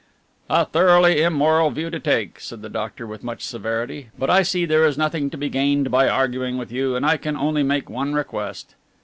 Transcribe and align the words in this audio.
"A 0.49 0.65
thoroughly 0.65 1.21
immoral 1.21 1.69
view 1.69 1.91
to 1.91 1.99
take," 1.99 2.39
said 2.39 2.63
the 2.63 2.69
doctor 2.71 3.05
with 3.05 3.23
much 3.23 3.43
severity, 3.45 4.09
"but 4.17 4.31
I 4.31 4.41
see 4.41 4.65
there 4.65 4.83
is 4.87 4.97
nothing 4.97 5.29
to 5.29 5.37
be 5.37 5.47
gained 5.47 5.91
by 5.91 6.09
arguing 6.09 6.57
with 6.57 6.71
you, 6.71 6.95
and 6.95 7.05
I 7.05 7.17
can 7.17 7.37
only 7.37 7.61
make 7.61 7.87
one 7.87 8.15
request." 8.15 8.73